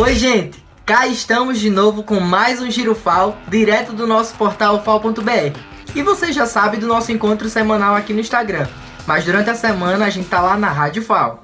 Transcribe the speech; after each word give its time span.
Oi, 0.00 0.14
gente! 0.14 0.62
Cá 0.86 1.08
estamos 1.08 1.58
de 1.58 1.68
novo 1.68 2.04
com 2.04 2.20
mais 2.20 2.62
um 2.62 2.70
Giro 2.70 2.94
FAO, 2.94 3.36
direto 3.48 3.92
do 3.92 4.06
nosso 4.06 4.32
portal 4.36 4.80
fal.br. 4.84 5.58
E 5.92 6.02
você 6.04 6.32
já 6.32 6.46
sabe 6.46 6.76
do 6.76 6.86
nosso 6.86 7.10
encontro 7.10 7.48
semanal 7.48 7.96
aqui 7.96 8.12
no 8.12 8.20
Instagram, 8.20 8.68
mas 9.08 9.24
durante 9.24 9.50
a 9.50 9.56
semana 9.56 10.04
a 10.04 10.08
gente 10.08 10.28
tá 10.28 10.40
lá 10.40 10.56
na 10.56 10.70
Rádio 10.70 11.02
FAO. 11.02 11.40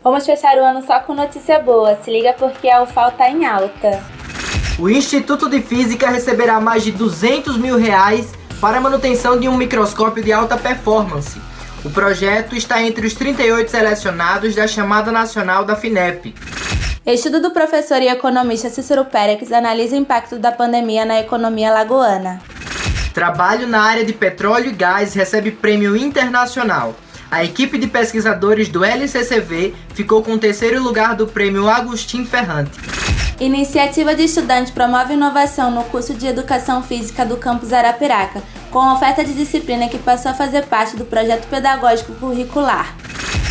Vamos 0.00 0.24
fechar 0.24 0.56
o 0.56 0.64
ano 0.64 0.86
só 0.86 1.00
com 1.00 1.14
notícia 1.14 1.58
boa. 1.58 1.98
Se 2.04 2.12
liga 2.12 2.32
porque 2.34 2.70
a 2.70 2.84
UFAL 2.84 3.10
tá 3.10 3.28
em 3.28 3.44
alta. 3.44 4.04
O 4.78 4.88
Instituto 4.88 5.50
de 5.50 5.60
Física 5.60 6.08
receberá 6.08 6.60
mais 6.60 6.84
de 6.84 6.92
200 6.92 7.56
mil 7.56 7.76
reais 7.76 8.32
para 8.60 8.78
a 8.78 8.80
manutenção 8.80 9.36
de 9.36 9.48
um 9.48 9.56
microscópio 9.56 10.22
de 10.22 10.32
alta 10.32 10.56
performance. 10.56 11.50
O 11.82 11.88
projeto 11.88 12.54
está 12.54 12.82
entre 12.82 13.06
os 13.06 13.14
38 13.14 13.70
selecionados 13.70 14.54
da 14.54 14.66
chamada 14.66 15.10
nacional 15.10 15.64
da 15.64 15.74
FINEP. 15.74 16.34
Estudo 17.06 17.40
do 17.40 17.52
professor 17.52 18.02
e 18.02 18.08
economista 18.08 18.68
Cícero 18.68 19.06
Pérez 19.06 19.50
analisa 19.50 19.96
o 19.96 19.98
impacto 19.98 20.38
da 20.38 20.52
pandemia 20.52 21.06
na 21.06 21.18
economia 21.18 21.72
lagoana. 21.72 22.42
Trabalho 23.14 23.66
na 23.66 23.80
área 23.80 24.04
de 24.04 24.12
petróleo 24.12 24.68
e 24.68 24.72
gás 24.72 25.14
recebe 25.14 25.50
prêmio 25.50 25.96
internacional. 25.96 26.94
A 27.30 27.42
equipe 27.44 27.78
de 27.78 27.86
pesquisadores 27.86 28.68
do 28.68 28.84
LCCV 28.84 29.74
ficou 29.94 30.22
com 30.22 30.34
o 30.34 30.38
terceiro 30.38 30.82
lugar 30.82 31.16
do 31.16 31.26
prêmio 31.26 31.66
Agostinho 31.66 32.26
Ferrante. 32.26 32.78
Iniciativa 33.40 34.14
de 34.14 34.24
Estudante 34.24 34.70
promove 34.70 35.14
inovação 35.14 35.70
no 35.70 35.84
curso 35.84 36.12
de 36.12 36.26
Educação 36.26 36.82
Física 36.82 37.24
do 37.24 37.38
campus 37.38 37.72
Arapiraca, 37.72 38.42
com 38.70 38.92
oferta 38.92 39.24
de 39.24 39.34
disciplina 39.34 39.88
que 39.88 39.98
passou 39.98 40.30
a 40.30 40.34
fazer 40.34 40.66
parte 40.66 40.96
do 40.96 41.04
projeto 41.04 41.46
pedagógico 41.48 42.14
curricular. 42.14 42.94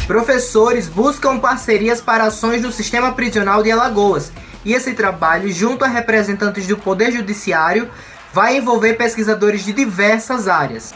Professores 0.08 0.88
buscam 0.88 1.38
parcerias 1.38 2.02
para 2.02 2.24
ações 2.24 2.62
no 2.62 2.72
sistema 2.72 3.12
prisional 3.12 3.62
de 3.62 3.72
Alagoas, 3.72 4.32
e 4.66 4.74
esse 4.74 4.94
trabalho, 4.94 5.52
junto 5.52 5.86
a 5.86 5.88
representantes 5.88 6.68
do 6.68 6.78
Poder 6.78 7.12
Judiciário, 7.12 7.90
vai 8.34 8.58
envolver 8.58 8.96
pesquisadores 8.96 9.64
de 9.64 9.74
diversas 9.74 10.48
áreas. 10.48 10.94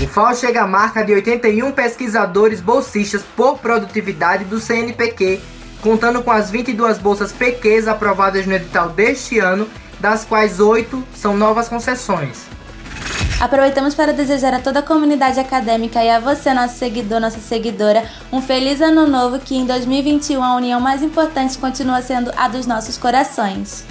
O 0.00 0.06
FAO 0.06 0.34
chega 0.34 0.62
à 0.62 0.66
marca 0.66 1.04
de 1.04 1.12
81 1.12 1.70
pesquisadores 1.72 2.60
bolsistas 2.60 3.22
por 3.36 3.58
produtividade 3.58 4.44
do 4.44 4.58
CNPq, 4.58 5.40
contando 5.80 6.22
com 6.22 6.30
as 6.30 6.50
22 6.50 6.98
bolsas 6.98 7.32
PQs 7.32 7.86
aprovadas 7.86 8.46
no 8.46 8.54
edital 8.54 8.88
deste 8.88 9.38
ano, 9.38 9.68
das 10.00 10.24
quais 10.24 10.60
8 10.60 11.04
são 11.14 11.36
novas 11.36 11.68
concessões. 11.68 12.54
Aproveitamos 13.40 13.94
para 13.94 14.12
desejar 14.12 14.54
a 14.54 14.60
toda 14.60 14.78
a 14.78 14.82
comunidade 14.82 15.38
acadêmica 15.38 16.02
e 16.02 16.08
a 16.08 16.18
você, 16.18 16.54
nosso 16.54 16.78
seguidor, 16.78 17.20
nossa 17.20 17.40
seguidora, 17.40 18.04
um 18.32 18.40
feliz 18.40 18.80
ano 18.80 19.06
novo 19.06 19.38
que 19.38 19.54
em 19.54 19.66
2021 19.66 20.42
a 20.42 20.56
união 20.56 20.80
mais 20.80 21.02
importante 21.02 21.58
continua 21.58 22.00
sendo 22.00 22.32
a 22.36 22.48
dos 22.48 22.66
nossos 22.66 22.96
corações. 22.96 23.84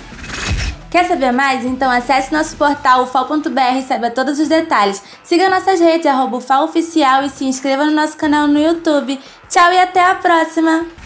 Quer 0.89 1.05
saber 1.05 1.31
mais? 1.31 1.65
Então 1.65 1.89
acesse 1.89 2.31
nosso 2.31 2.55
portal 2.55 3.03
ufal.br 3.03 3.77
e 3.79 3.81
saiba 3.81 4.11
todos 4.11 4.39
os 4.39 4.47
detalhes. 4.47 5.01
Siga 5.23 5.49
nossas 5.49 5.79
redes, 5.79 6.05
arroba 6.05 6.37
e 7.25 7.29
se 7.29 7.45
inscreva 7.45 7.85
no 7.85 7.91
nosso 7.91 8.15
canal 8.15 8.47
no 8.47 8.59
YouTube. 8.59 9.19
Tchau 9.49 9.73
e 9.73 9.79
até 9.79 10.03
a 10.03 10.15
próxima! 10.15 11.02